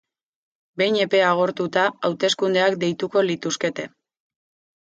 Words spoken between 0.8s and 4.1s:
Behin epea agortuta, hauteskundeak deituko lituzkete.